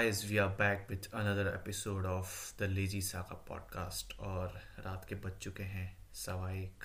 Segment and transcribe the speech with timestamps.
[0.00, 4.48] Guys we are back with another episode of the lazy saga podcast और
[4.78, 6.84] रात के बज चुके हैं सवा एक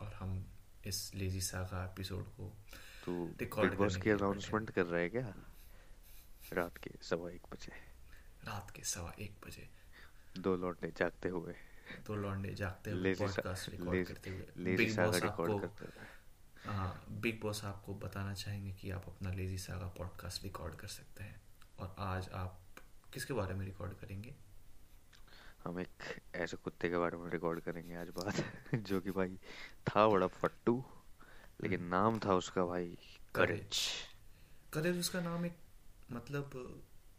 [0.00, 0.46] और हम
[0.86, 2.56] इस लेजी सागा एपिसोड को
[3.04, 5.34] तू बिग बॉस की अनाउंसमेंट कर रहा है क्या?
[6.52, 7.72] रात के सवा एक बजे।
[8.44, 9.68] रात के सवा एक बजे।
[10.38, 11.54] दो लौटने जागते हुए।
[12.06, 16.06] दो लौंडे जागते हुए पॉडकास्ट रिकॉर्ड करते हुए। लेजी बिग बॉस रिकॉर्ड आपको करते हुए।
[16.72, 21.24] हाँ बिग बॉस आपको बताना चाहेंगे कि आप अपना लेजी सागा पॉडकास्ट रिकॉर्ड कर सकते
[21.24, 21.45] हैं।
[21.78, 22.58] और आज आप
[23.14, 24.34] किसके बारे में रिकॉर्ड करेंगे?
[25.64, 26.02] हम एक
[26.34, 28.34] ऐसे कुत्ते के बारे में रिकॉर्ड करेंगे आज बात
[28.86, 29.36] जो कि भाई
[29.88, 30.74] था बड़ा फट्टू
[31.62, 32.96] लेकिन हम्म। नाम था उसका भाई
[33.34, 33.80] करेज
[34.72, 35.56] करेज उसका नाम एक
[36.12, 36.60] मतलब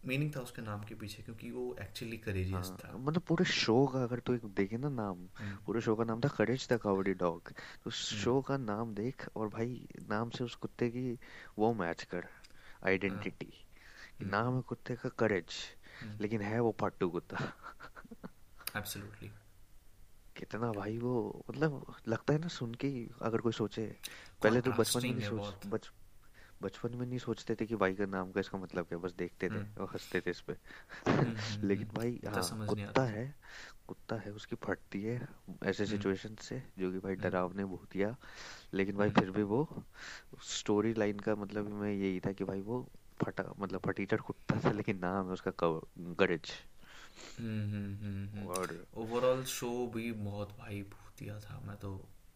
[0.06, 3.86] मीनिंग था उसके नाम के पीछे क्योंकि वो एक्चुअली करेजियस था। हाँ, मतलब पूरे शो
[3.88, 6.78] का अगर तू एक देखे ना नाम हम्म। पूरे शो का नाम था करेज द
[6.78, 7.52] कावडी डॉग
[7.84, 11.18] तो शो का नाम देख और भाई नाम से उस कुत्ते की
[11.58, 12.28] वो मैच कर
[12.86, 13.67] आइडेंटिटी हम्म।
[14.22, 15.54] नाम है कुत्ते का करेज
[16.02, 17.54] हम्म। लेकिन है वो फट्टू कुत्ता
[18.78, 19.32] एब्सोल्युटली
[20.38, 23.96] कितना भाई वो मतलब लगता है ना सुन के अगर कोई सोचे
[24.44, 25.90] पहले तो बचपन में सोच बच
[26.62, 29.50] बचपन में नहीं सोचते थे कि भाई का नाम का इसका मतलब क्या बस देखते
[29.50, 30.54] थे हम्म। और हँसते थे इस पे
[31.08, 31.36] हम्म,
[31.68, 33.36] लेकिन भाई हाँ समझ नहीं कुत्ता है
[33.88, 35.28] कुत्ता है उसकी फटती है
[35.64, 38.16] ऐसे। सिचुएशन से जो कि भाई। डरावने भूतिया
[38.74, 39.84] लेकिन भाई। फिर भी वो
[40.44, 42.90] स्टोरी लाइन का मतलब में यही था कि भाई वो
[43.24, 46.52] फटा मतलब फटीचर कुत्ता था लेकिन नाम है उसका करेज
[48.48, 51.94] और ओवरऑल शो भी बहुत भाई भूतिया था मैं तो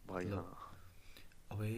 [0.07, 1.69] भाई मतलब हाँ। अबे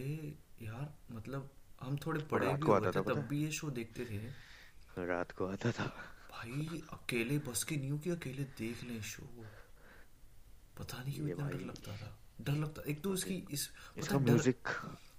[0.62, 1.50] यार मतलब
[1.82, 3.28] हम थोड़े बड़े भी हो आता थे तब?
[3.30, 5.86] भी ये शो देखते थे। रात को आता था।
[6.32, 9.24] भाई अकेले बस के नहीं हो कि अकेले देख लें शो
[10.80, 13.68] पता नहीं क्यों इतना डर लगता था। डर लगता एक तो इसकी इस
[14.00, 14.68] पता है म्यूज़िक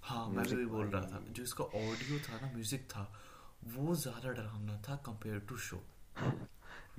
[0.01, 3.03] हाँ मैं भी बोल रहा था जो इसका ऑडियो था ना म्यूज़िक था
[3.65, 5.77] वो ज़्यादा डरावना था कंपेयर टू शो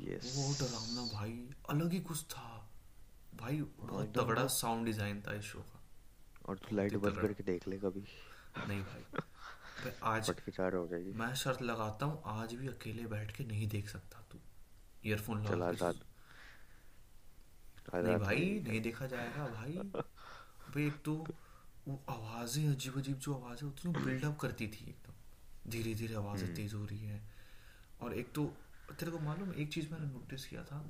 [0.00, 2.70] यस वो डरावना भाई अलग ही कुछ था।
[3.34, 5.82] भाई बहुत तगड़ा साउंड डिज़ाइन था इस शो का।
[6.48, 8.04] और तू लाइट बंद करके देख ले कभी।
[8.68, 9.22] नहीं भाई।
[10.02, 10.30] आज
[10.74, 14.38] हो जाएगी। मैं शर्त लगाता हूँ आज भी अकेले बैठ के नहीं देख सकता तू।
[15.06, 16.04] ईयरफोन लगा रात
[17.94, 19.72] नहीं भाई नहीं देखा जाएगा भाई।
[20.72, 21.14] भाई एक तो
[21.88, 24.94] वो आवाज़ें अजीब अजीब जो आवाज़ें होती बिल्डअप करती थी।
[25.68, 27.20] धीरे धीरे आवाज़ें हम्म। तेज हो रही है।
[28.00, 28.44] और एक तो
[28.90, 30.84] तेरे को मालूम एक चीज़ मैंने नोटिस किया था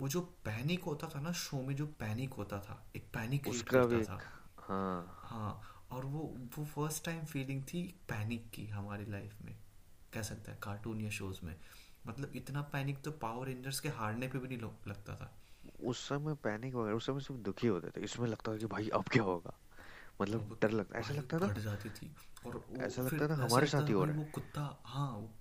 [0.00, 3.84] वो जो पैनिक होता था ना शो में जो पैनिक होता था एक पैनिक उसका
[3.86, 4.20] भी था।
[4.58, 6.20] हाँ। हाँ और वो
[6.58, 9.56] वो फ़र्स्ट टाइम फीलिंग थी पैनिक की हमारी लाइफ में
[10.12, 11.54] कह सकता है कार्टून या शोज़ में।
[12.06, 14.58] मतलब इतना पैनिक तो पावर रेंजर्स के हारने पे भी नहीं
[14.88, 15.32] लगता था।
[15.84, 18.88] उस समय पैनिक वगैरह उस समय सिर्फ़ दुखी होते थे इसमें लगता था कि भाई
[18.88, 19.54] अब क्या होगा?
[20.22, 23.92] मतलब डर लगता ऐसा लगता था जाती थी। और ऐसा लगता था हमारे साथ ही
[23.92, 25.34] हो रहा वो कुत्ता हाँ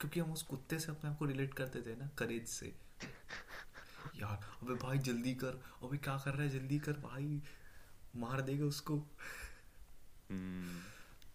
[0.00, 2.76] क्योंकि हम उस कुत्ते से अपने आप को रिलेट करते थे ना करेज से।
[4.16, 6.48] यार अबे भाई जल्दी कर। अबे क्या कर रहा है?
[6.48, 7.42] जल्दी कर भाई।
[8.16, 8.98] मार देगा उसको।
[10.30, 10.78] हम्म,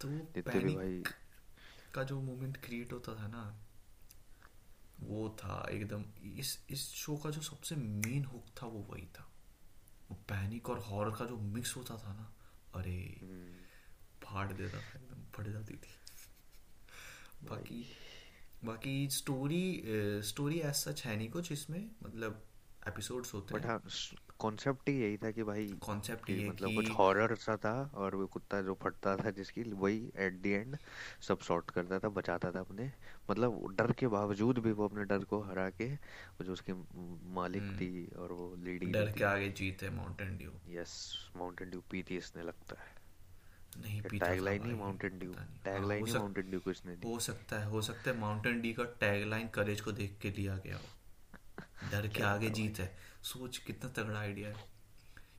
[0.02, 1.04] तो वो पैनिक भाई
[1.94, 3.60] का जो मोमेंट क्रिएट होता था ना
[5.00, 9.32] वो था एकदम। इस इस शो का जो सबसे मेन हुक था वो वही था।
[10.12, 12.34] वो पैनिक और हॉरर का जो मिक्स होता था ना
[12.76, 13.56] अरे हम्म,
[14.24, 15.96] फाड़ देता था एकदम फट जाती थी।
[17.44, 17.86] बाकी
[18.66, 19.82] बाकी स्टोरी
[20.24, 22.46] स्टोरी ऐसा सच है नहीं कुछ इसमें मतलब
[22.88, 23.80] एपिसोड्स होते हैं। हाँ
[24.40, 28.16] कॉन्सेप्ट ही यही था कि भाई कॉन्सेप्ट ये है मतलब कुछ हॉरर सा था और
[28.16, 30.78] वो कुत्ता जो फटता था जिसकी वही एट द एंड
[31.28, 32.92] सब सॉर्ट करता था बचाता था अपने।
[33.32, 36.74] मतलब डर के बावजूद भी वो अपने डर को हरा के वो जो उसकी
[37.34, 40.94] मालिक हम्म। थी और वो लेडी डर के आगे जीत है Mountain Dew yes
[41.38, 42.98] Mountain Dew P थी इसने लगता है।
[43.78, 47.20] नहीं पीता टैगलाइन ही माउंटेन ड्यू पता नहीं। टैगलाइन हो माउंटेन ड्यू को इसने हो
[47.26, 50.78] सकता है हो सकता है माउंटेन ड्यू का टैगलाइन करेज को देख के लिया गया
[50.78, 50.88] हो।
[51.92, 54.66] डर के आगे जीत है। सोच कितना तगड़ा आइडिया है।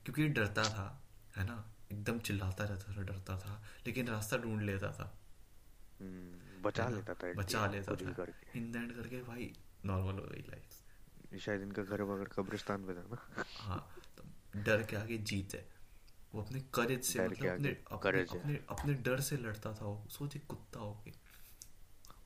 [0.05, 1.03] क्योंकि डरता था
[1.37, 1.65] है ना?
[1.93, 5.19] एकदम चिल्लाता रहता था डरता था लेकिन रास्ता ढूंढ लेता था।
[6.01, 8.27] हम्म, बचा लेता था बचा लेता था।
[8.57, 9.53] इन द एंड करके भाई
[9.85, 14.25] नॉर्मल हो गई लाइफ शायद इनका घर वगैरह कब्रिस्तान में था ना। हाँ तो
[14.57, 15.69] डर के आगे जीत है।
[16.35, 20.37] वो अपने करेज से मतलब अपने अपने अपने अपने डर से लड़ता था वो। सोच
[20.39, 21.13] कुत्ता हो के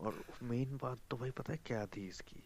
[0.00, 2.43] और मेन बात तो भाई पता है क्या थी इसकी?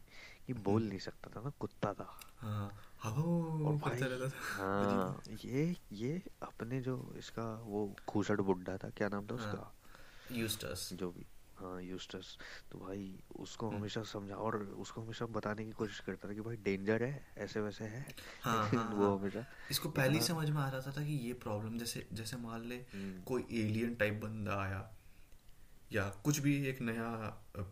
[0.48, 5.76] कि बोल नहीं सकता था ना कुत्ता था। हाँ हाँ और भाई था। हाँ ये
[5.92, 9.74] ये अपने जो इसका वो खूसट बुड्ढा था क्या नाम था हाँ। उसका?
[10.32, 11.26] यूस्टस। जो भी
[11.58, 12.38] हाँ यूस्टस।
[12.72, 16.40] तो भाई उसको हम्म। हमेशा समझा और उसको हमेशा बताने की कोशिश करता था कि
[16.40, 20.50] भाई डेंजर है ऐसे वैसे है। हाँ, हाँ, वो हाँ। हमेशा इसको पहले ही। समझ
[20.50, 24.14] में आ रहा था कि ये प्रॉब्लम जैसे जैसे मान ले हम्म। कोई एलियन टाइप
[24.14, 24.94] बंदा आया
[25.92, 27.10] या कुछ भी एक नया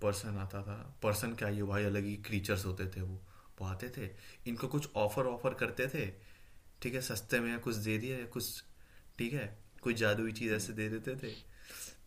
[0.02, 3.20] पर्सन आता था। पर्सन क्या ये भाई अलग ही क्रीचर्स होते थे वो
[3.60, 4.08] वो आते थे।
[4.46, 6.06] इनको कुछ ऑफ़र ऑफ़र करते थे।
[6.82, 8.62] ठीक है सस्ते में या कुछ दे दिया या कुछ
[9.18, 9.46] ठीक है
[9.82, 11.32] कोई जादुई चीज़ ऐसे दे देते थे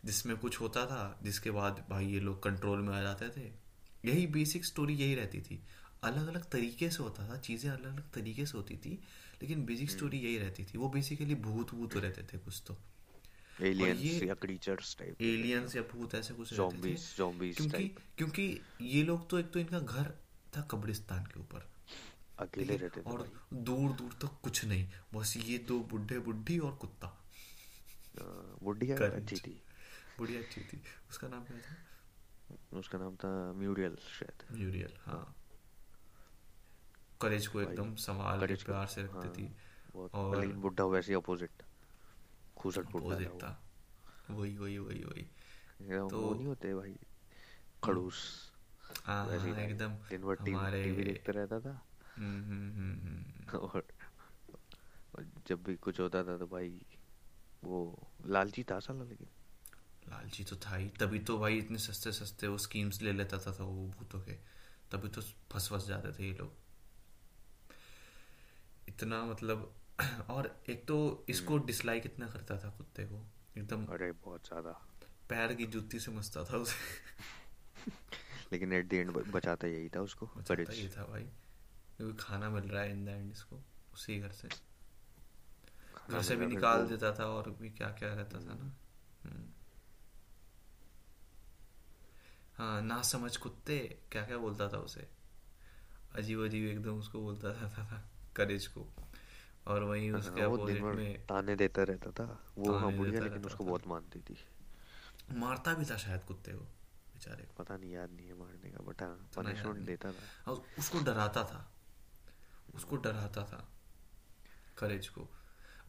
[0.05, 3.51] जिसमें कुछ होता था जिसके बाद भाई ये लोग कंट्रोल में आ जाते थे।
[4.05, 5.63] यही बेसिक स्टोरी यही रहती थी।
[6.03, 8.91] अलग अलग तरीके से होता था चीज़ें अलग अलग तरीके से होती थी
[9.41, 12.77] लेकिन बेसिक स्टोरी यही रहती थी। वो बेसिकली भूत भूत रहते थे कुछ तो।
[13.61, 19.29] एलियंस ये क्रीचर्स टाइप एलियंस या भूत ऐसे कुछ zombies zombies क्योंकि क्योंकि ये लोग
[19.29, 20.11] तो एक तो इनका घर
[20.57, 21.67] था कब्रिस्तान के ऊपर।
[22.39, 26.75] अकेले रहते थे और दूर दूर तक कुछ नहीं। बस ये दो बुढ़े बुढ़ी और
[26.75, 27.15] कुत्ता।
[28.63, 29.61] बुढ़िया अच्छी थी।
[30.17, 31.75] बुढ़िया अच्छी थी। उसका नाम क्या था?
[32.79, 35.35] उसका नाम था म्यूरियल शायद। म्यूरियल हाँ।
[37.21, 39.55] करेज को एकदम संभाल के प्यार से रखती हाँ। थी।
[40.13, 41.63] और बुढ़ा वैसे अपोजिट
[42.59, 43.69] खूसट अपोजिट वो। था
[44.29, 45.21] वही वही वही वही।
[46.09, 46.95] तो वो नहीं होते भाई
[47.83, 48.51] खड़ूस।
[49.05, 51.85] हाँ ही। एकदम दिन भर हमारे टीवी देखता रहता था।
[52.17, 53.83] हम्म हम्म हम्म और
[55.15, 56.85] और जब भी कुछ होता था तो भाई
[57.63, 59.27] वो लालची था साला लेकिन।
[60.09, 63.51] लालची तो था ही। तभी तो भाई इतने सस्ते सस्ते वो स्कीम्स ले लेता था,
[63.51, 64.33] था वो भूतों के।
[64.91, 66.53] तभी तो फंस फंस जाते थे ये लोग।
[68.89, 69.75] इतना मतलब
[70.29, 73.25] और एक तो इसको हम्म। डिसलाइक इतना करता था कुत्ते को
[73.57, 74.71] एकदम अरे बहुत ज़्यादा।
[75.29, 77.91] पैर की जूती से मस्ता था उसे।
[78.51, 81.23] लेकिन एट द एंड बचाता यही था उसको बचाता करेज ये था भाई।
[81.97, 83.61] क्योंकि खाना मिल रहा है इन द एंड इसको
[83.93, 84.47] उसी घर से।
[86.09, 88.73] घर से भी निकाल देता था और भी क्या क्या रहता था ना। हम्म,
[89.23, 89.47] हम्म।
[92.57, 95.07] हाँ ना समझ कुत्ते क्या क्या बोलता था उसे।
[96.15, 98.87] अजीब अजीब एकदम उसको बोलता था, था, था करेज को।
[99.67, 102.25] और वहीं उसके हाँ दिन अपोजिट भर में ताने देता रहता था।
[102.57, 104.37] वो हाँ बुढ़िया लेकिन रहता उसको बहुत मानती थी।
[105.39, 106.63] मारता भी था शायद कुत्ते को
[107.13, 110.63] बेचारे को। पता नहीं याद नहीं है मारने का बट हाँ पनिशमेंट देता था। और
[110.79, 111.65] उसको डराता था।
[112.75, 113.67] उसको डराता था।
[114.77, 115.21] करेज को।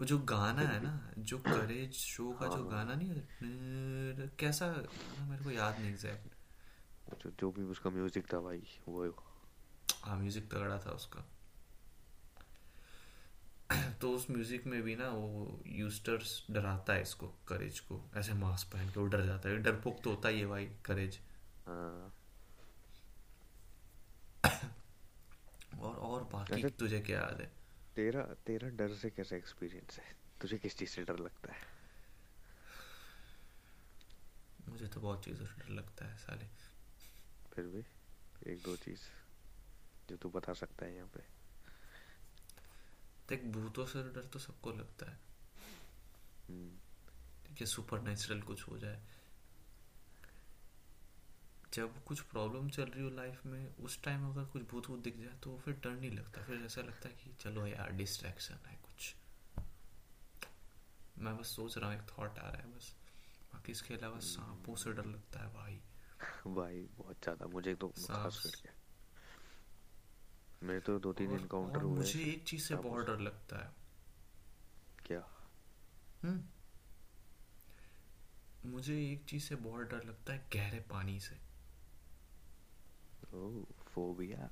[0.00, 4.28] वो जो गाना है ना जो करेज शो का हाँ जो हाँ। गाना नहीं है
[4.38, 9.04] कैसा गाना मेरे को याद नहीं एग्जैक्ट जो जो भी उसका म्यूज़िक था भाई वो
[10.02, 11.24] हाँ म्यूज़िक तगड़ा था उसका।
[14.00, 18.72] तो उस म्यूज़िक में भी ना वो यूस्टर्स डराता है इसको करेज को। ऐसे मास्क
[18.72, 21.18] पहन के वो डर जाता है। डरपोक तो होता ही है भाई करेज
[21.66, 22.12] हाँ।
[25.80, 27.50] और और बाकी तुझे क्या याद है?
[27.96, 30.14] तेरा तेरा डर से कैसा एक्सपीरियंस है?
[30.40, 31.58] तुझे किस चीज़ से डर लगता है?
[34.68, 36.46] मुझे तो बहुत चीज़ों से डर लगता है साले।
[37.54, 37.84] फिर भी
[38.52, 39.00] एक दो चीज़
[40.10, 41.39] जो तू बता सकता है यहाँ पे।
[43.30, 45.18] देख भूतों से डर तो सबको लगता है।
[46.48, 49.00] हम्म, है सुपर नेचुरल कुछ हो जाए।
[51.74, 55.16] जब कुछ प्रॉब्लम चल रही हो लाइफ में उस टाइम अगर कुछ भूत भूत दिख
[55.16, 58.78] जाए तो फिर डर नहीं लगता। फिर ऐसा लगता है कि चलो यार डिस्ट्रैक्शन है
[58.82, 59.14] कुछ।
[61.18, 62.94] मैं बस सोच रहा हूँ एक थॉट आ रहा है बस।
[63.52, 65.80] बाकी इसके अलावा सांपों से डर लगता है भाई।
[66.54, 68.79] भाई बहुत ज़्यादा। मुझे तो खास करके।
[70.62, 73.72] मेरे तो दो तीन इनकाउंटर हुए मुझे एक चीज़ से बहुत डर लगता है।
[75.06, 75.28] क्या?
[76.22, 76.44] हम्म।
[78.70, 81.36] मुझे एक चीज़ से बहुत डर लगता है गहरे पानी से।
[83.34, 84.50] Oh phobia.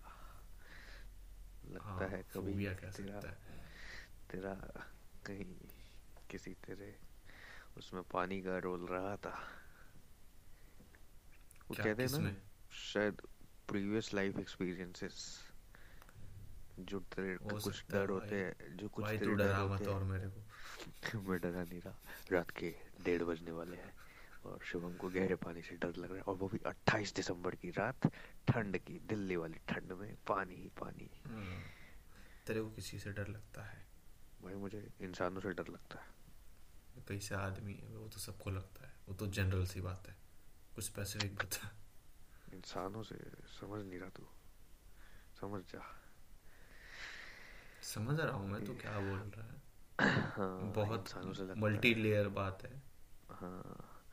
[1.71, 3.37] लगता हाँ है कभी फोबिया कह तेरा सकता है।
[4.31, 4.55] तेरा
[5.27, 5.45] कहीं
[6.31, 6.99] किसी तेरे
[7.79, 9.49] उसमें पानी का रोल रहा था।
[11.69, 12.37] वो कहते हैं ना
[12.73, 13.23] शायद
[13.69, 15.48] प्रीवियस लाइफ एक्सपीरियंसेस
[16.79, 20.29] जो हो कुछ डर होते हैं जो कुछ भाई तू डर डरा मत और मेरे
[20.29, 21.99] को। मैं डरा नहीं रहा।
[22.33, 23.97] रात के डेढ़ बजने वाले हैं
[24.47, 27.55] और शिवम को गहरे पानी से डर लग रहा है। और वो भी 28 दिसंबर
[27.55, 28.07] की रात
[28.49, 31.63] ठंड की दिल्ली वाली ठंड में पानी ही पानी। हम्म,
[32.47, 33.87] तेरे को किसी से डर लगता है?
[34.43, 36.19] भाई मुझे इंसानों से डर लगता है।
[37.09, 40.17] कैसे आदमी है वो तो सबको लगता है। वो तो जनरल सी बात है।
[40.75, 41.77] कुछ स्पेसिफिक बता
[42.55, 43.15] इंसानों से
[43.47, 44.23] समझ नहीं रहा तू।
[45.41, 46.08] समझ जा।
[47.89, 49.61] समझ रहा हूँ मैं तो क्या बोल रहा है?
[49.99, 52.83] हाँ बहुत से लगता मल्टी है। लेयर बात है।
[53.31, 54.05] हाँ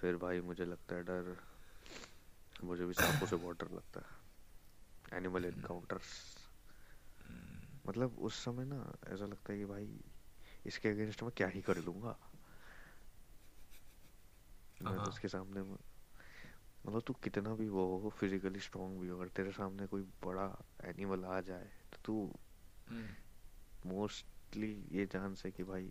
[0.00, 1.36] फिर भाई मुझे लगता है डर
[2.62, 6.14] मुझे भी सांपों से बहुत डर लगता है। एनिमल एनकाउंटर्स
[7.86, 8.76] मतलब उस समय ना
[9.08, 10.00] ऐसा लगता है कि भाई
[10.66, 12.16] इसके अगेंस्ट मैं क्या ही कर लूँगा?
[14.82, 15.62] मैं तो हाँ। उसके सामने
[16.86, 20.46] मतलब तू कितना भी वो हो फिजिकली स्ट्रांग भी हो अगर तेरे सामने कोई बड़ा
[20.84, 22.16] एनिमल आ जाए तो तू
[23.86, 25.90] मोस्टली ये चांस है कि भाई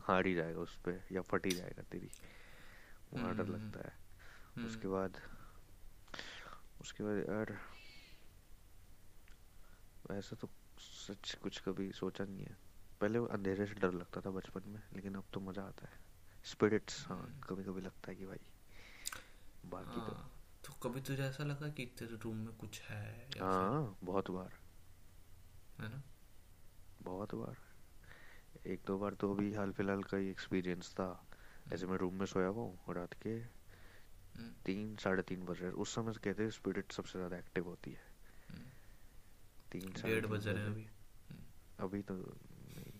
[0.00, 2.10] हार ही जाएगा उस पर या फट ही जाएगा तेरी।
[3.14, 3.92] वहाँ डर हम्म लगता है।
[4.56, 5.20] हम्म उसके बाद
[6.80, 7.56] उसके बाद यार
[10.10, 10.48] वैसे तो
[10.80, 12.56] सच कुछ कभी सोचा नहीं है।
[13.00, 15.98] पहले अंधेरे से डर लगता था बचपन में लेकिन अब तो मज़ा आता है।
[16.44, 18.40] स्पिरिट्स हाँ कभी कभी लगता है कि भाई
[19.70, 20.30] बाकी तो हाँ
[20.64, 24.52] तो कभी तुझे ऐसा लगा कि तेरे रूम में कुछ है हाँ बहुत बार।
[25.80, 26.02] है ना?
[27.02, 27.56] बहुत बार।
[28.66, 32.14] एक दो बार तो अभी हाल फ़िलहाल का ही एक्सपीरियंस था। हम्म। ऐसे मैं रूम
[32.14, 36.42] में सोया हुआ हूँ रात के हम्म। तीन साढ़े तीन बज रहे उस समय कहते
[36.42, 38.06] हैं स्पिरिट सबसे ज़्यादा एक्टिव होती है।
[38.48, 38.70] हम्म,
[39.72, 40.86] तीन साढ़े डेढ़ बज रहे हैं अभी।
[41.78, 42.92] अभी तो नहीं।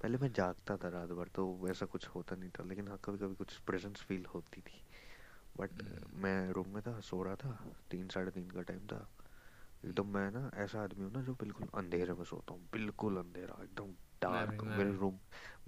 [0.00, 3.18] पहले मैं जागता था रात भर तो वैसा कुछ होता नहीं था। लेकिन हाँ कभी
[3.18, 4.82] कभी कुछ प्रेजेंस फील होती थी।
[5.58, 5.82] बट
[6.14, 9.08] मैं रूम में था सो रहा था। तीन साढ़े तीन का टाइम था।
[9.84, 13.62] एकदम मैं ना ऐसा आदमी हूँ ना जो बिल्कुल अंधेरे में सोता हूँ बिल्कुल अंधेरा
[13.64, 13.94] एकदम
[14.30, 15.18] मैं भी डार्क मैं मेरे रूम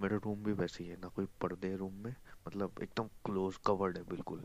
[0.01, 2.15] मेरा रूम भी वैसे ही है ना कोई पर्दे रूम में
[2.47, 4.39] मतलब एकदम क्लोज कवर्ड है बिल्कुल।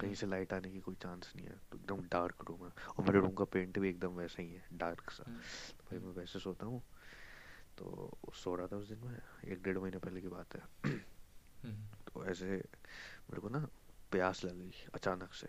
[0.00, 3.04] कहीं से लाइट आने की कोई चांस नहीं है तो एकदम डार्क रूम है। और
[3.04, 5.40] मेरे रूम का पेंट भी एकदम वैसा ही है डार्क सा। हम्म
[5.78, 6.82] तो भाई हम्म मैं वैसे सोता हूँ
[7.78, 9.20] तो सो रहा था उस दिन मैं
[9.52, 10.62] एक डेढ़ महीने पहले की बात है।
[11.62, 13.66] हम्म तो ऐसे मेरे को ना
[14.12, 15.48] प्यास लग गई अचानक से।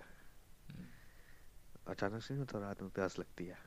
[1.87, 3.57] अचानक से तो रात में प्यास लगती है।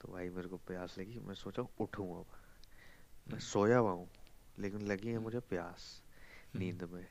[0.00, 4.08] तो भाई मेरे को प्यास लगी मैं सोचा उठूँ अब। मैं हम्म। सोया हुआ हूँ
[4.58, 6.02] लेकिन लगी है हम्म। मुझे प्यास
[6.42, 7.06] हम्म। नींद में।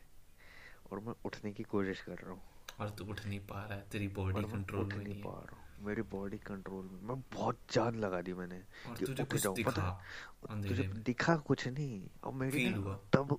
[0.91, 2.41] और मैं उठने की कोशिश कर रहा हूँ।
[2.79, 5.66] और तू उठ नहीं पा रहा है तेरी बॉडी कंट्रोल नहीं नहीं पा रहा हूँ।
[5.81, 9.55] मेरी बॉडी कंट्रोल में। मैं बहुत जान लगा दी मैंने कि तुझे उठ कुछ जाऊँ।
[9.63, 9.81] पता
[10.51, 13.37] है तुझे दिखा कुछ नहीं। और मेरी फील हुआ। तब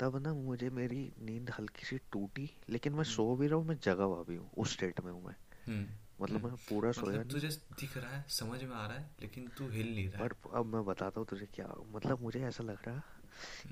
[0.00, 3.66] तब ना मुझे मेरी नींद हल्की सी टूटी लेकिन मैं हम्म। सो भी रहा हूँ
[3.66, 5.34] मैं जगा हुआ भी हूँ उस स्टेट में हूँ मैं।
[5.66, 5.86] हम्म।
[6.22, 7.48] मतलब हम्म। मैं पूरा सोया मतलब नहीं। तुझे
[7.80, 10.66] दिख रहा है समझ में आ रहा है लेकिन तू हिल नहीं रहा पर अब
[10.66, 13.02] मैं बताता हूँ तुझे क्या मतलब मुझे ऐसा लग रहा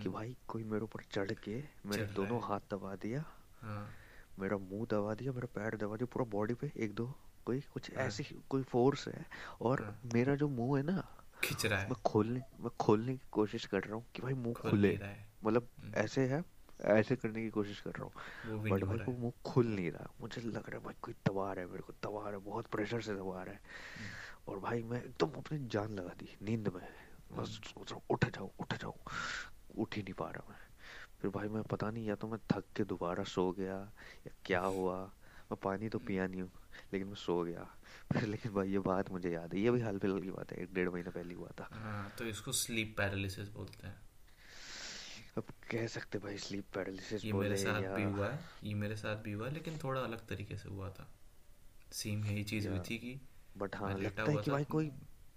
[0.03, 3.25] कि भाई कोई मेरे ऊपर चढ़ के मेरे दोनों हाथ दबा दिया
[3.61, 3.89] हाँ।
[4.39, 7.07] मेरा मुँह दबा दिया मेरा पैर दबा दिया पूरा बॉडी पे एक दो
[7.49, 9.25] कोई कुछ हाँ। ऐसी कोई फोर्स है
[9.61, 11.03] और हाँ। मेरा जो मुँह है ना
[11.45, 14.55] खिंच रहा है। मैं खोलने मैं खोलने की कोशिश कर रहा हूँ कि भाई मुँह
[14.55, 14.99] खुले
[15.45, 16.43] मतलब हम्म। ऐसे है
[16.95, 20.41] ऐसे करने की कोशिश कर रहा हूँ। बट भाई वो मुँह खुल नहीं रहा। मुझे
[20.41, 23.01] लग रहा है भाई कोई दबा रहा है मेरे को दबा रहा है बहुत प्रेशर
[23.01, 23.61] से दबा रहा है।
[23.99, 27.95] हम्म। और भाई मैं एकदम अपनी जान लगा दी नींद में। मैं हम्म। सोच रहा
[27.95, 28.95] हूँ उठ जाऊँ उठ जाऊँ।
[29.79, 30.59] उठ ही नहीं पा रहा मैं।
[31.21, 33.79] फिर भाई मैं पता नहीं या तो मैं थक के दोबारा सो गया
[34.27, 34.99] या क्या हुआ।
[35.51, 36.51] मैं पानी तो पिया नहीं हूँ।
[36.93, 37.67] लेकिन मैं सो गया।
[38.25, 40.75] लेकिन भाई ये बात मुझे याद है। ये भी हाल फ़िलहाल की बात है। एक
[40.75, 43.97] डेढ़ महीने पहले हुआ था। हाँ तो इसको स्लीप पैरालिसिस बोलते हैं।
[45.39, 48.97] अब कह सकते भाई स्लीप पैरालिसिस ये मेरे साथ या भी हुआ है। ये मेरे
[48.97, 51.09] साथ भी हुआ है लेकिन थोड़ा अलग तरीके से हुआ था।
[51.93, 53.21] सेम यही चीज़ हुई थी कि
[53.59, 54.91] बट हाँ लगता है कि भाई कोई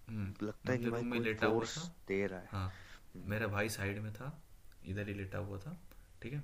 [0.10, 2.68] हम्म लगता है कि भाई कोई लेटा हुआ फोर्स था। दे रहा है। हाँ
[3.16, 4.44] हम्म, मेरा भाई साइड में था
[4.86, 5.78] इधर ही लेटा हुआ था
[6.22, 6.44] ठीक है?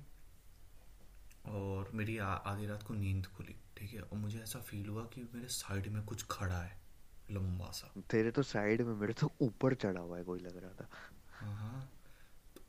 [1.48, 4.01] और मेरी आ- आधी रात को नींद खुली ठीक है?
[4.01, 6.80] और मुझे ऐसा फील हुआ कि मेरे साइड में कुछ खड़ा है
[7.32, 10.72] लंबा सा। तेरे तो साइड में मेरे तो ऊपर चढ़ा हुआ है कोई लग रहा
[10.72, 10.88] था।
[11.39, 11.89] हाँ हाँ।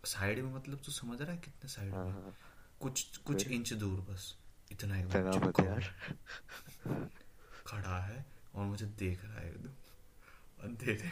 [0.04, 2.12] साइड में मतलब तू समझ रहा है कितने साइड हाँ में?
[2.12, 2.34] हाँ।
[2.80, 4.34] कुछ कुछ इंच दूर बस
[4.72, 5.94] इतना एकदम लगा मत यार।
[7.66, 11.10] खड़ा है और मुझे देख रहा है एकदम अंधेरे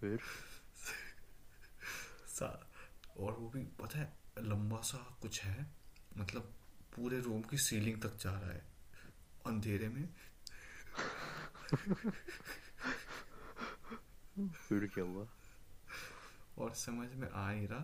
[0.00, 0.18] फिर?
[2.28, 2.46] सा
[3.20, 5.66] और वो भी पता है लंबा सा कुछ है
[6.18, 6.52] मतलब
[6.96, 8.64] पूरे रूम की सीलिंग तक जा रहा है।
[9.46, 10.08] अंधेरे में।
[14.52, 15.26] फिर क्या हुआ?
[16.58, 17.80] और समझ में आ नहीं रहा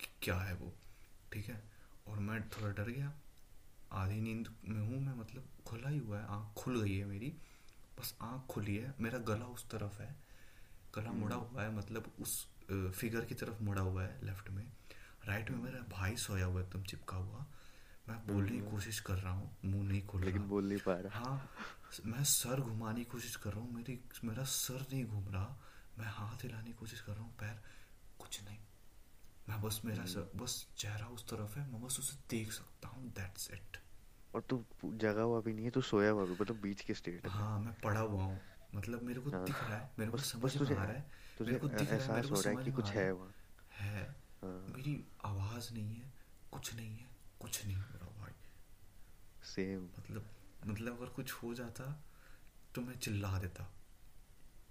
[0.00, 0.72] कि क्या है वो
[1.32, 1.62] ठीक है?
[2.06, 3.12] और मैं थोड़ा डर गया।
[3.92, 7.30] आधी नींद में हूँ मैं मतलब खुला ही हुआ है आँख खुल गई है मेरी।
[8.00, 10.16] बस आँख खुली है। मेरा गला उस तरफ़ है।
[10.96, 14.72] गला मुड़ा हम्म। हुआ है मतलब उस फिगर की तरफ़ मुड़ा हुआ है लेफ़्ट में।
[15.28, 17.44] राइट में मेरा भाई सोया हुआ एकदम चिपका हुआ।
[18.08, 20.94] मैं बोलने की हम्म। कोशिश कर रहा हूँ मुँह नहीं खुल लेकिन बोल नहीं पा
[20.94, 21.50] रहा। हाँ
[22.06, 25.56] मैं सर घुमाने की कोशिश कर रहा हूँ मेरी मेरा सर नहीं घूम रहा।
[25.98, 27.62] मैं हाथ हिलाने की कोशिश कर रहा हूँ पैर
[28.20, 28.58] कुछ नहीं।
[29.48, 32.88] मैं बस मेरा हम्म। सर बस चेहरा उस तरफ़ है मैं बस उसे देख सकता
[32.88, 33.78] हूँ दैट्स इट
[34.34, 37.26] और तू जगा हुआ भी नहीं है तू सोया हुआ भी मतलब बीच के स्टेट
[37.26, 38.40] में हाँ मैं पड़ा हुआ हूँ।
[38.74, 41.06] मतलब मेरे को हाँ। दिख रहा है मेरे को समझ में आ रहा है
[41.40, 43.10] मेरे को दिख रहा है मेरे को हो है समझ में कुछ आ रहा है
[43.10, 43.34] कुछ है। वहाँ
[43.72, 46.12] है हाँ। मेरी आवाज़ नहीं है
[46.52, 47.06] कुछ नहीं है
[47.40, 48.32] कुछ नहीं हो रहा भाई।
[49.44, 50.30] सेम मतलब
[50.66, 52.04] मतलब अगर कुछ हो जाता
[52.74, 53.74] तो मैं चिल्ला देता।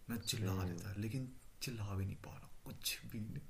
[0.10, 3.42] मैं चिल्ला देता लेकिन चिल्ला भी नहीं पा रहा कुछ भी नहीं।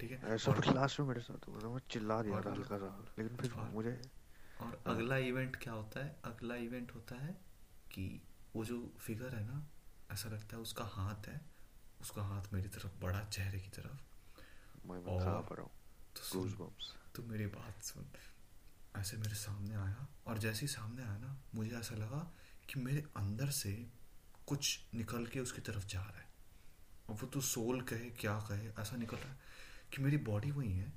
[0.00, 0.22] ठीक है?
[0.24, 3.36] ऐसा और तो में मेरे साथ हुआ था मैं चिल्ला दिया था हल्का सा लेकिन
[3.36, 4.02] फिर और मुझे
[4.60, 6.20] और हाँ। अगला इवेंट क्या होता है?
[6.24, 7.40] अगला इवेंट होता है
[7.90, 8.22] कि
[8.56, 9.66] वो जो फिगर है ना
[10.10, 11.40] ऐसा लगता है उसका हाथ है
[12.00, 14.11] उसका हाथ मेरी तरफ़ बड़ा चेहरे की तरफ़।
[14.86, 15.70] मैं मैं कहाँ और हूँ
[16.16, 16.70] तो
[17.16, 18.06] तो मेरी बात सुन
[18.96, 22.20] ऐसे मेरे सामने आया और जैसे ही सामने आया ना मुझे ऐसा लगा
[22.68, 23.72] कि मेरे अंदर से
[24.48, 26.28] कुछ निकल के उसकी तरफ़ जा रहा है
[27.08, 29.38] और वो तो सोल कहे क्या कहे ऐसा निकल रहा है
[29.92, 30.92] कि मेरी बॉडी वही है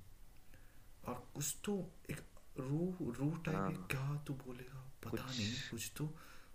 [1.07, 1.77] और कुछ तो
[2.11, 2.21] एक
[2.59, 6.09] रूह रूह टाइप हाँ। क्या तू बोलेगा पता कुछ- नहीं कुछ तो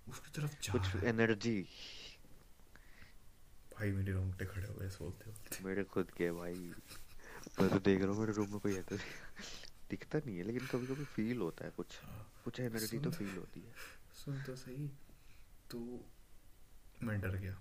[0.09, 1.61] उसकी तरफ़ जा कुछ रहा है एनर्जी
[3.75, 6.73] भाई मेरे रोंगटे खड़े हो गए इस बोलते बोलते मेरे खुद के भाई
[7.61, 8.97] मैं तो देख रहा हूँ मेरे रूम में कोई है तो
[9.91, 11.87] दिखता नहीं है लेकिन कभी कभी फील होता है कुछ।
[12.45, 13.75] कुछ एनर्जी तो फील होती है।
[14.25, 14.89] सुन तो सही।
[15.71, 16.05] तो
[17.03, 17.61] मैं डर गया।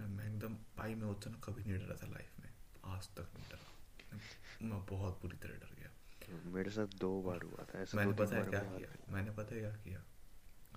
[0.00, 2.54] मैं एकदम भाई मैं उतना कभी नहीं डरा था लाइफ में।
[2.84, 4.18] आज तक नहीं डरा।
[4.62, 5.90] मैं बहुत बुरी तरह डर गया।
[6.44, 9.12] मेरे साथ दो बार हुआ था ऐसा मैंने पता है क्या किया?
[9.12, 10.04] मैंने पता है क्या किया?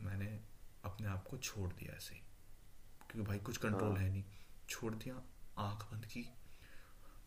[0.01, 0.43] मैंने
[0.86, 2.22] अपने आप को छोड़ दिया ऐसे ही।
[3.10, 4.24] क्योंकि भाई कुछ कंट्रोल हाँ। है नहीं।
[4.70, 5.24] छोड़ दिया
[5.58, 6.29] आँख बंद की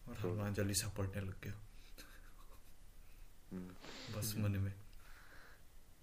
[0.08, 1.61] और सो हलवा जल्दी सा लग गया।
[3.52, 3.68] हम्म,
[4.14, 4.75] बस मन में।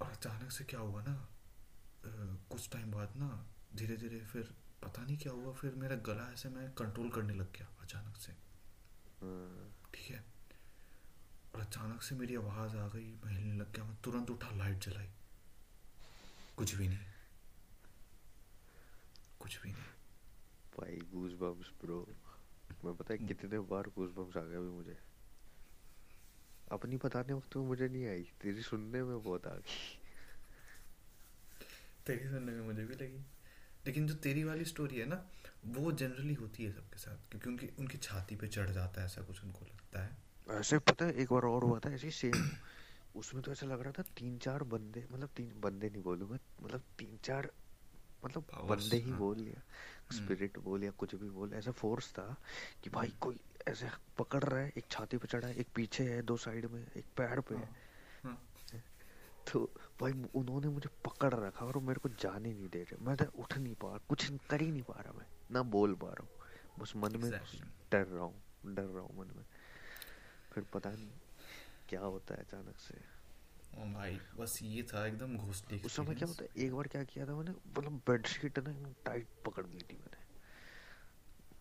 [0.01, 1.29] और अचानक से क्या हुआ ना
[2.51, 4.53] कुछ टाइम बाद ना धीरे धीरे फिर
[4.83, 8.31] पता नहीं क्या हुआ फिर मेरा गला ऐसे मैं कंट्रोल करने लग गया अचानक से।
[9.21, 10.25] हाँ, ठीक है?
[11.55, 14.77] और अचानक से मेरी आवाज़ आ गई मैं हिलने लग गया मैं तुरंत उठा लाइट
[14.77, 15.09] जलाई।
[16.57, 16.99] कुछ भी नहीं।
[19.39, 19.83] कुछ भी नहीं।
[20.79, 22.07] भाई गूज बम्स ब्रो
[22.85, 24.97] मैं पता है कितने बार गूज बम्स आ गए अभी मुझे।
[26.71, 29.99] अपनी बताने वक्त में मुझे नहीं आई। तेरी सुनने में बहुत आ गई।
[32.05, 33.25] तेरी सुनने में मुझे भी लगी।
[33.85, 35.29] लेकिन जो तेरी वाली स्टोरी है ना
[35.65, 39.21] वो जनरली होती है सबके साथ क्योंकि उनकी उनकी छाती पे चढ़ जाता है ऐसा
[39.21, 40.17] कुछ उनको लगता है।
[40.59, 42.49] ऐसे पता है एक बार और हुआ था ऐसे ही सेम
[43.15, 46.83] उसमें तो ऐसा लग रहा था तीन चार बंदे मतलब तीन बंदे नहीं बोलूँगा मतलब
[46.99, 47.51] तीन चार
[48.25, 49.61] मतलब बंदे ही हाँ। बोल लिया।
[50.11, 52.35] स्पिरिट बोल या कुछ भी बोल ऐसा फोर्स था
[52.83, 56.21] कि भाई कोई ऐसे पकड़ रहा है एक छाती पे चढ़ा है एक पीछे है
[56.21, 57.69] दो साइड में एक पैर पे है।
[58.23, 58.37] हाँ,
[59.47, 59.59] तो
[60.01, 63.57] भाई उन्होंने मुझे पकड़ रखा और मेरे को जाने नहीं दे रहे। मैं तो उठ
[63.57, 66.29] नहीं पा रहा कुछ कर ही नहीं पा रहा मैं ना बोल पा रहा हूँ।
[66.79, 67.31] बस मन में
[67.91, 69.45] डर रहा हूँ डर रहा हूँ मन में।
[70.53, 71.09] फिर पता नहीं
[71.89, 72.95] क्या होता है अचानक से।
[73.77, 75.63] भाई बस ये था एकदम उस
[75.95, 77.51] समय क्या होता है एक बार क्या किया था मैंने?
[77.51, 80.19] मतलब बेडशीट ना टाइट पकड़ ली थी मैंने।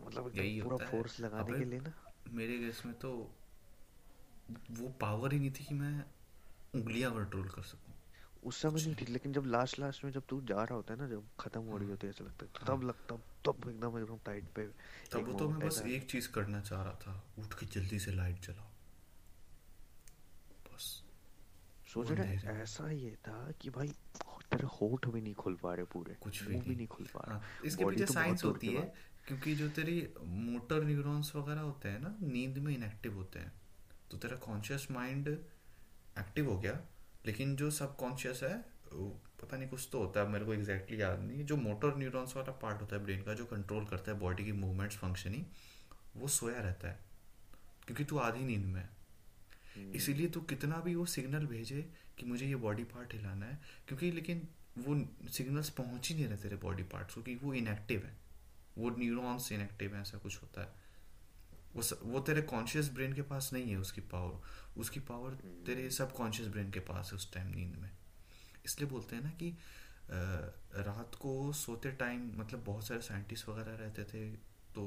[0.07, 1.93] मतलब यही पूरा फोर्स लगाने के लिए ना।
[2.31, 3.37] मेरे केस में तो
[4.71, 6.05] वो पावर ही नहीं थी कि मैं
[6.75, 7.95] उंगलियाँ कंट्रोल कर सकूँ।
[8.45, 11.01] उस समय नहीं थी लेकिन जब लास्ट लास्ट में जब तू जा रहा होता है
[11.01, 14.19] ना जब खत्म हो रही होती है ऐसा लगता है तब लगता तब एकदम एकदम
[14.27, 14.67] टाइट पे
[15.13, 18.41] तब तो मैं बस एक चीज़ करना चाह रहा था उठ के जल्दी से लाइट
[18.41, 18.69] जलाओ
[20.75, 21.05] बस
[21.93, 23.89] सोच है ऐसा ये था कि भाई
[24.51, 27.07] तेरे होठ भी नहीं खुल पा रहे पूरे कुछ भी मुँह भी नहीं। नहीं खुल
[27.07, 28.83] पा रहा। हाँ, इसके पीछे तो साइंस होती है
[29.27, 33.53] क्योंकि जो तेरी मोटर न्यूरॉन्स वगैरह होते हैं ना नींद में इनएक्टिव होते हैं।
[34.11, 35.29] तो तेरा कॉन्शियस माइंड
[36.19, 36.81] एक्टिव हो गया
[37.27, 38.55] लेकिन जो सबकॉन्शियस है
[38.93, 42.37] पता नहीं कुछ तो होता है मेरे को एग्जैक्टली exactly याद नहीं जो मोटर न्यूरॉन्स
[42.37, 45.45] वाला पार्ट होता है ब्रेन का जो कंट्रोल करता है बॉडी की मूवमेंट्स फंक्शनिंग
[46.17, 46.99] वो सोया रहता है
[47.87, 49.00] क्योंकि तू आधी नींद में है।
[49.77, 51.83] इसीलिए तू कितना भी वो सिग्नल भेजे
[52.19, 54.97] कि मुझे ये बॉडी पार्ट हिलाना है क्योंकि लेकिन वो
[55.29, 58.17] सिग्नल्स पहुँच ही नहीं रहे तेरे बॉडी पार्ट्स क्योंकि वो इनएक्टिव है।
[58.79, 60.73] वो न्यूरॉन्स इनएक्टिव है ऐसा कुछ होता है।
[61.77, 65.35] वो स, वो तेरे कॉन्शियस ब्रेन के पास नहीं है उसकी पावर उसकी पावर
[65.67, 67.91] तेरे सब कॉन्शियस ब्रेन के पास है उस टाइम नींद में।
[68.65, 69.51] इसलिए बोलते हैं ना कि
[70.11, 74.31] रात को सोते टाइम मतलब बहुत सारे साइंटिस्ट वगैरह रहते थे
[74.75, 74.85] तो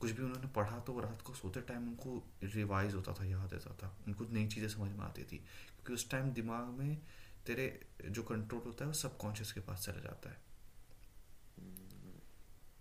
[0.00, 3.74] कुछ भी उन्होंने पढ़ा तो रात को सोते टाइम उनको रिवाइज होता था याद रहता
[3.74, 6.98] था। उनको नई चीज़ें समझ में आती थी। क्योंकि उस टाइम दिमाग में
[7.46, 10.42] तेरे जो कंट्रोल होता है वो सबकॉन्शियस के पास चला जाता है।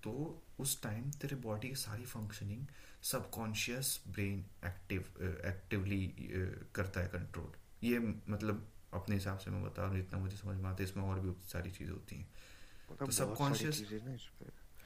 [0.03, 2.65] तो उस टाइम तेरे बॉडी की सारी functioning
[3.03, 5.01] subconscious brain active
[5.45, 6.13] actively
[6.75, 7.51] करता है कंट्रोल
[7.87, 10.89] ये मतलब अपने हिसाब से मैं बता रहा हूँ जितना मुझे समझ में आता है
[10.89, 12.27] इसमें और भी सारी चीज़ें होती हैं।
[12.91, 13.37] मतलब तो बहुत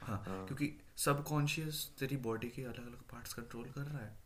[0.01, 4.17] हाँ हाँ। क्योंकि सबकॉन्शियस तेरी बॉडी के अलग अलग पार्ट्स कंट्रोल कर रहा है।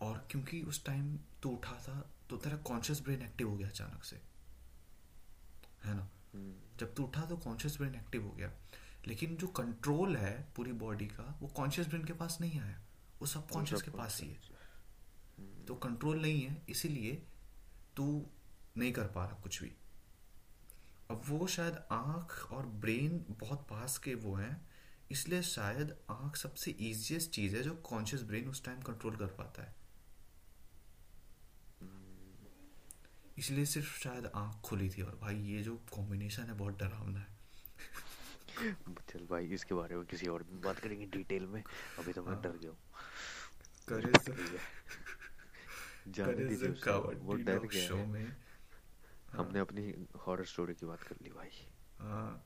[0.00, 4.04] और क्योंकि उस टाइम तू उठा था तो तेरा कॉन्शियस ब्रेन एक्टिव हो गया अचानक
[4.04, 4.16] से।
[5.84, 6.08] है ना?
[6.34, 8.52] हम्म, जब तू उठा तो कॉन्शियस ब्रेन एक्टिव हो गया।
[9.06, 12.80] लेकिन जो कंट्रोल है पूरी बॉडी का वो कॉन्शियस ब्रेन के पास नहीं आया।
[13.20, 14.40] वो सब कॉन्शियस के पास ही है।
[15.38, 17.26] हम्म, तो कंट्रोल नहीं है इसीलिए
[17.96, 18.26] तू
[18.76, 19.72] नहीं कर पा रहा कुछ भी।
[21.10, 24.73] अब वो शायद आँख और ब्रेन बहुत पास के वो हैं
[25.10, 29.62] इसलिए शायद आँख सबसे इजीएस्ट चीज़ है जो कॉन्शियस ब्रेन उस टाइम कंट्रोल कर पाता
[29.62, 29.74] है।
[33.38, 37.32] इसलिए सिर्फ़ शायद आँख खुली थी और भाई ये जो कॉम्बिनेशन है बहुत डरावना है।
[39.08, 41.62] चल भाई इसके बारे में किसी और दिन बात करेंगे डिटेल में।
[41.98, 42.78] अभी तो मैं हाँ। डर गया हूँ।
[43.88, 44.58] करे ही।
[46.12, 48.36] जाने दीजिए वो डर गया शो में।
[49.32, 51.50] हमने अपनी हॉरर स्टोरी की बात कर ली भाई।
[51.98, 52.44] हाँ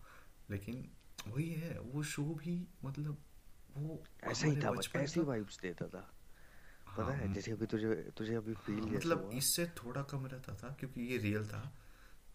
[0.51, 0.91] लेकिन
[1.27, 3.19] वही है वो शो भी मतलब
[3.77, 6.11] वो ऐसा ही था बचपन ऐसी वाइब्स देता था।
[6.89, 10.27] पता हाँ है जैसे अभी तुझे तुझे अभी हाँ, फील जैसे मतलब इससे थोड़ा कम
[10.27, 11.73] रहता था क्योंकि ये रियल था।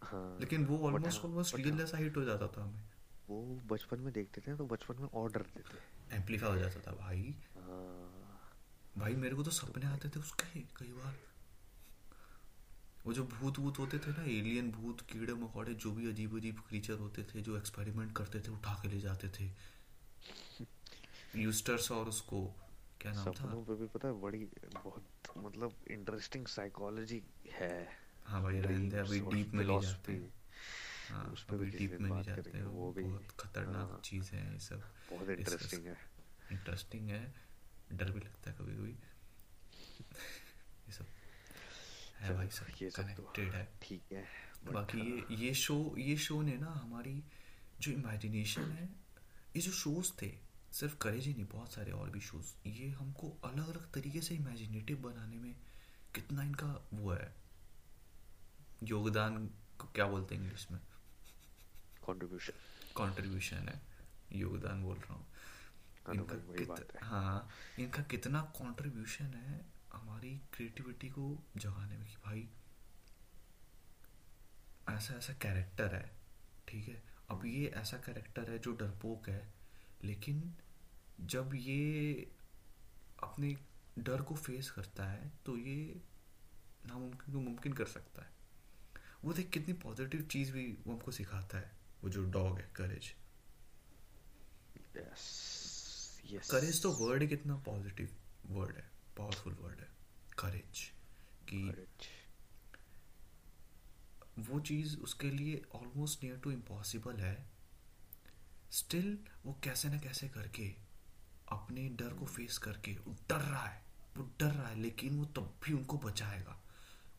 [0.04, 2.84] हाँ लेकिन वो ऑलमोस्ट हाँ ऑलमोस्ट रियल हाँ। जैसा हिट हो जाता था हमें।
[3.30, 6.92] वो बचपन में देखते थे तो बचपन में और डरते थे एम्पलीफाई हो जाता था
[6.92, 8.40] भाई। हाँ।
[8.98, 11.16] भाई मेरे को तो तो सपने आते थे उसके कई बार।
[13.06, 16.60] वो जो भूत वूत होते थे ना एलियन भूत कीड़े मकोड़े जो भी अजीब अजीब
[16.60, 19.50] क्रीचर होते थे जो एक्सपेरिमेंट करते थे उठा के ले जाते थे।
[21.36, 22.46] यूस्टर्स और उसको
[23.02, 23.46] क्या नाम था?
[23.68, 25.04] पे भी पता है बड़ी बहुत
[25.38, 30.14] मतलब इंटरेस्टिंग साइकोलॉजी है। हाँ भाई रहने दे अभी डीप में नहीं जाते
[31.10, 34.00] हाँ। उस पे अभी भी डीप में नहीं जाते वो वो भी। बहुत खतरनाक हाँ।
[34.04, 35.98] चीज़ है ये सब। बहुत इंटरेस्टिंग है।
[36.52, 37.34] इंटरेस्टिंग है
[37.92, 38.92] डर भी लगता है कभी कभी
[40.88, 41.08] ये सब।
[42.24, 44.28] है भाई सब ये सब तो कनेक्टेड है। ठीक है
[44.72, 47.24] बाकी ये ये शो ये शो ने ना हमारी
[47.80, 48.90] जो इमेजिनेशन है
[49.56, 50.38] ये जो शोज़ थे
[50.72, 54.36] सिर्फ़ करेज ही नहीं बहुत सारे और भी शोज़ ये हमको अलग अलग तरीके से
[54.36, 55.56] इमेजिनेटिव बनाने में
[56.16, 57.36] कितना इनका वो है
[58.84, 59.48] योगदान
[59.80, 60.80] को क्या बोलते हैं इंग्लिश में?
[62.08, 62.54] कंट्रीब्यूशन
[62.98, 63.82] कंट्रीब्यूशन है
[64.32, 65.28] योगदान बोल रहा हूँ।
[66.06, 72.16] हाँ तो इनका कित, हाँ। इनका कितना कंट्रीब्यूशन है हमारी क्रिएटिविटी को जगाने में कि
[72.26, 72.48] भाई
[74.90, 76.12] ऐसा ऐसा कैरेक्टर है
[76.68, 77.04] ठीक है?
[77.30, 79.54] अब हम्म, ये ऐसा कैरेक्टर है जो डरपोक है
[80.04, 80.54] लेकिन
[81.22, 82.14] जब ये
[83.24, 83.56] अपने
[84.00, 86.02] डर को फेस करता है तो ये
[86.88, 88.32] नामुमकिन को मुमकिन कर सकता है।
[89.24, 91.72] वो देख कितनी पॉजिटिव चीज़ भी वो हमको सिखाता है
[92.04, 93.14] वो जो डॉग है करेज
[96.52, 98.10] करेज तो वर्ड ही कितना पॉजिटिव
[98.46, 99.90] वर्ड है। पावरफुल वर्ड है
[100.40, 100.80] करेज
[101.50, 102.12] कि करेज
[104.40, 107.38] वो चीज़ उसके लिए ऑलमोस्ट नियर टू इम्पॉसिबल है.
[108.72, 110.68] स्टिल वो कैसे ना कैसे करके
[111.48, 113.84] अपने डर को फेस करके वो डर रहा है
[114.18, 116.60] वो डर रहा है लेकिन वो तब भी उनको बचाएगा।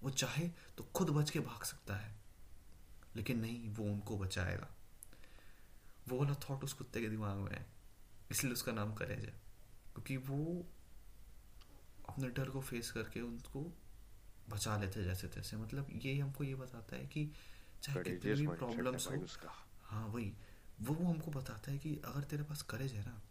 [0.02, 2.14] वो चाहे तो खुद बच के भाग सकता है
[3.16, 4.68] लेकिन नहीं वो उनको बचाएगा।
[6.08, 7.66] वो वाला थॉट उस कुत्ते के दिमाग में है
[8.30, 9.34] इसलिए उसका नाम करेज है
[9.92, 10.66] क्योंकि वो
[12.08, 13.60] अपने डर को फेस करके उनको
[14.50, 17.30] बचा लेते जैसे तैसे। मतलब ये हमको ये बताता है कि
[17.82, 19.26] चाहे कितनी भी प्रॉब्लम्स हो
[19.84, 20.32] हाँ वही
[20.80, 23.22] वो वो हमको बताता है कि अगर तेरे पास करेज है ना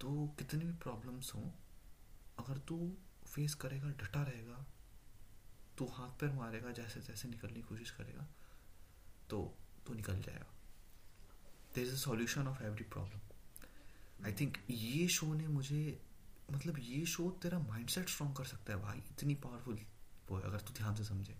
[0.00, 1.42] तो कितनी भी प्रॉब्लम्स हो
[2.38, 4.64] अगर तू फेस करेगा डटा रहेगा
[5.78, 8.26] तू हाथ पैर मारेगा जैसे तैसे निकलने की कोशिश करेगा
[9.30, 9.54] तो
[9.86, 10.46] तू निकल जाएगा।
[11.74, 16.00] There is a solution of every problem I think ये शो ने मुझे
[16.50, 19.78] मतलब ये शो तेरा माइंडसेट स्ट्रॉन्ग कर सकता है भाई इतनी पावरफुल
[20.28, 21.36] वो है अगर तू ध्यान से समझे।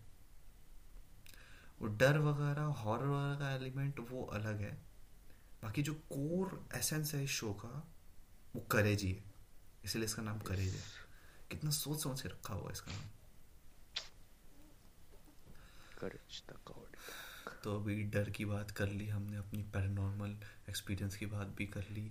[1.81, 4.73] वो डर वगैरह हॉरर वगैरह का एलिमेंट वो अलग है।
[5.63, 7.69] बाकी जो कोर एसेंस है इस शो का
[8.57, 9.25] वो करेज ही है।
[9.85, 10.83] इसलिए इसका नाम करेज है।
[11.51, 13.09] कितना सोच समझ के रखा हुआ इसका नाम।
[16.01, 16.43] करेज
[17.65, 20.37] तो अभी डर की बात कर ली हमने अपनी पैरानॉर्मल
[20.69, 22.11] एक्सपीरियंस की बात भी कर ली।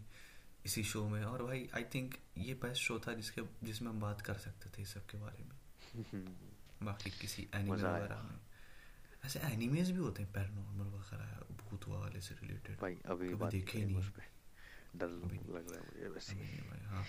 [0.65, 4.21] इसी शो में। और भाई आई थिंक ये बेस्ट शो था जिसके जिसमें हम बात
[4.21, 5.57] कर सकते थे इस सब के बारे में।
[6.83, 8.39] बाकी किसी एनिमे वगैरह में
[9.25, 13.79] ऐसे एनिमेज भी होते हैं पैरानॉर्मल वगैरह भूत वाले से रिलेटेड भाई अभी बात देखे
[13.79, 14.11] ही नहीं
[14.95, 17.05] डर लग रहा है मुझे वैसे। नहीं भाई हाँ।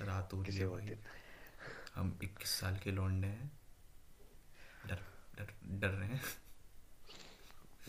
[0.00, 0.96] रात हो रही है भाई।
[1.94, 3.60] हम 21 साल के लौंडे हैं।
[4.86, 5.04] डर
[5.36, 6.22] डर डर रहे हैं।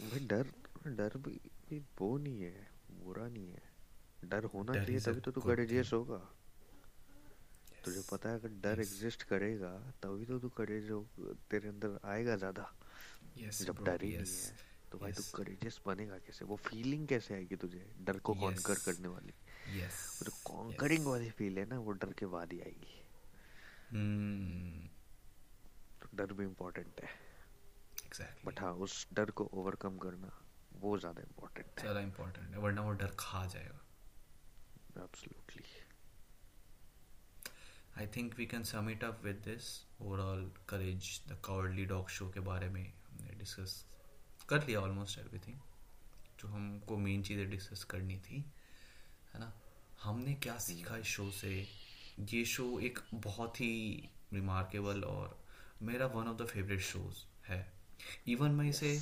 [0.09, 0.43] भाई डर
[0.87, 3.70] डर भी, भी वो नहीं है बुरा नहीं है।
[4.23, 5.93] डर होना चाहिए तभी तो तू करेजियस.
[5.93, 6.21] होगा।
[7.85, 8.87] तुझे पता है अगर डर yes.
[8.87, 9.71] एग्जिस्ट करेगा
[10.03, 10.89] तभी तो तू करेज
[11.49, 12.65] तेरे अंदर आएगा ज़्यादा।
[13.37, 16.45] जब डर ही नहीं है तो भाई तू करेजियस बनेगा कैसे?
[16.45, 19.33] वो फीलिंग कैसे आएगी तुझे डर को कॉन्कर करने वाली?
[19.71, 22.97] वो जो कॉन्करिंग वाली फील है ना वो डर के बाद ही आएगी।
[23.91, 24.87] हम्म
[26.01, 27.09] तो डर भी इम्पोर्टेंट है।
[28.45, 30.31] बट हाँ उस डर को ओवरकम करना
[30.77, 33.80] वो ज़्यादा इम्पोर्टेंट है। ज़्यादा इम्पोर्टेंट है वरना वो डर खा जाएगा।
[34.97, 35.63] Absolutely
[37.97, 42.29] I think we can sum it up with this overall Courage the Cowardly dog show
[42.29, 43.85] के बारे में हमने डिस्कस
[44.49, 45.59] कर लिया ऑलमोस्ट एवरीथिंग
[46.39, 48.45] जो हमको मेन चीज़ें डिस्कस करनी थी
[49.33, 49.61] है ना?
[50.03, 51.67] हमने क्या सीखा इस शो से?
[52.19, 55.43] ये शो एक बहुत ही रिमार्केबल और
[55.81, 57.73] मेरा one of the favourite shows है.
[58.27, 59.01] इवन मैं इसे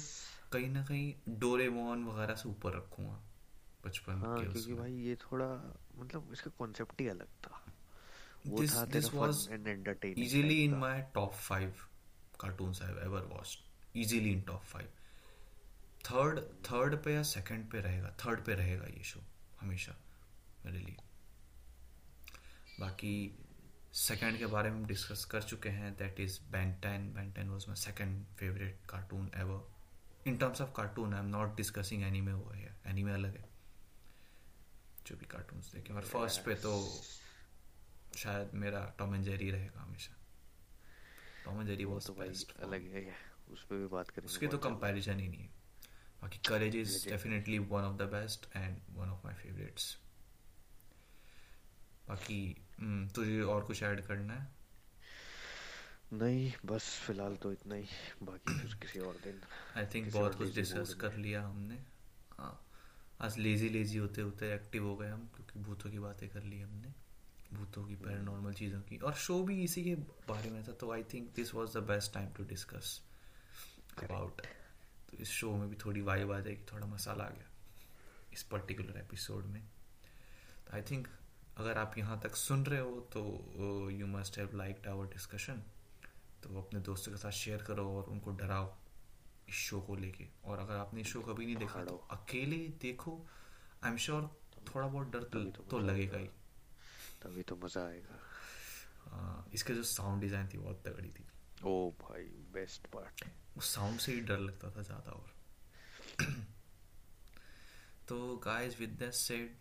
[0.51, 3.28] कहीं ना कहीं डोरेमोन वगैरह से ऊपर रखूँगा।
[3.85, 5.47] बचपन हाँ के क्योंकि भाई ये थोड़ा
[5.99, 7.61] मतलब इसका कॉन्सेप्ट ही अलग था।
[8.47, 11.83] वो this था was fun and entertaining easily in my top five
[12.43, 13.67] cartoons I've ever watched.
[13.95, 14.95] Easily in top five.
[16.05, 19.19] Third third पे या सेकंड पे रहेगा थर्ड पे रहेगा ये शो
[19.61, 19.95] हमेशा
[20.65, 20.95] मेरे लिए।
[22.79, 23.11] बाकी
[23.93, 27.49] सेकंड के बारे में हम डिस्कस कर चुके हैं that is Ben Ten Ben Ten
[27.49, 32.31] was my second favourite cartoon ever in terms of cartoon I am not discussing anime
[32.31, 33.48] हुआ है एनीमे अलग है।
[35.09, 36.73] जो भी कार्टून्स देखे। और फ़र्स्ट पे तो
[38.17, 40.15] शायद मेरा टॉम एंड जेरी रहेगा हमेशा।
[41.45, 43.15] टॉम एंड जेरी वो वॉज़ तो बेस्ट अलग है
[43.51, 45.57] उस पे भी बात करेंगे उसके तो बहुत। कंपैरिजन ही नहीं है।
[46.21, 49.97] बाकी Courage is definitely one of the best and one of my favourites
[52.07, 52.39] बाकी
[52.79, 54.47] हम्म, तुझे और कुछ ऐड करना है?
[56.13, 57.87] नहीं बस फ़िलहाल तो इतना ही।
[58.23, 59.41] बाकी फिर किसी और दिन
[59.77, 61.75] आई थिंक बहुत कुछ डिस्कस कर लिया हमने।
[62.37, 62.53] हाँ।
[63.21, 66.59] आज लेजी लेजी होते होते एक्टिव हो गए हम क्योंकि भूतों की बातें कर ली
[66.61, 66.93] हमने
[67.53, 69.95] भूतों की पैरानॉर्मल चीज़ों की। और शो भी इसी के
[70.29, 73.01] बारे में था तो I think this was the best time to discuss
[74.03, 74.41] about
[75.11, 77.49] तो इस शो में भी थोड़ी वाइब आ जाएगी थोड़ा मसाला आ गया
[78.33, 81.07] इस पर्टिकुलर एपिसोड में। तो आई थिंक
[81.57, 85.63] अगर आप यहाँ तक सुन रहे हो तो you must have liked our discussion
[86.43, 88.75] तो अपने दोस्तों के साथ शेयर करो और उनको डराओ।
[89.49, 93.13] इस शो को लेके। और अगर आपने शो कभी नहीं देखा तो अकेले देखो।
[93.83, 94.27] आई एम श्योर
[94.67, 96.27] थोड़ा बहुत डर तो, तो तो लगेगा ही।
[97.23, 101.25] तभी तो मज़ा आएगा। इसके जो साउंड डिज़ाइन थी बहुत तगड़ी थी।
[101.65, 103.25] ओ भाई बेस्ट पार्ट
[103.57, 105.33] उस साउंड से ही डर लगता था ज़्यादा और।
[108.07, 109.55] तो guys with that said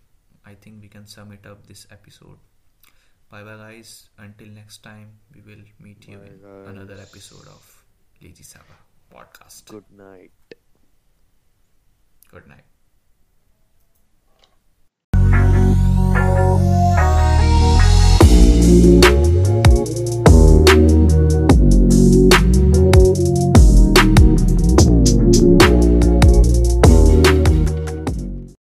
[0.46, 2.46] I think we can sum it up this episode
[3.30, 3.90] bye bye guys.
[4.26, 6.72] Until next time we will meet you Bye, in guys.
[6.72, 7.70] another episode of
[8.22, 8.82] lazy saga
[9.14, 9.66] podcast.
[9.66, 10.30] Good night.
[12.30, 12.64] Good night.